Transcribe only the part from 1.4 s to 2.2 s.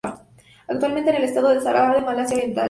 de Sabah en